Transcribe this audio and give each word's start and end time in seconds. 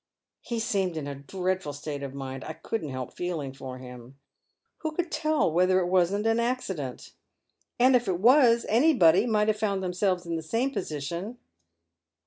He 0.41 0.57
seemed 0.59 0.97
in 0.97 1.05
a 1.05 1.13
dreadful 1.13 1.73
state 1.73 2.01
of 2.01 2.15
mind. 2.15 2.43
I 2.43 2.53
couldn't 2.53 2.89
help 2.89 3.13
feeling 3.13 3.53
for 3.53 3.77
him. 3.77 4.17
Who 4.79 4.93
could 4.93 5.11
tell 5.11 5.51
whether 5.51 5.79
it 5.79 5.85
wasn't 5.85 6.25
accident? 6.25 7.11
and, 7.77 7.95
if 7.95 8.07
it 8.07 8.19
was, 8.19 8.65
anybody 8.67 9.27
might 9.27 9.47
have 9.47 9.59
foimd 9.59 9.81
themselves 9.81 10.25
in 10.25 10.37
the 10.37 10.41
same 10.41 10.71
position." 10.71 11.37